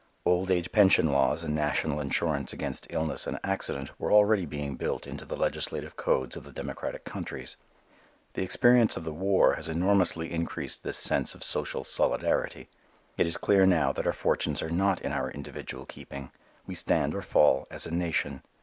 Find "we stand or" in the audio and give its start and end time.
16.65-17.21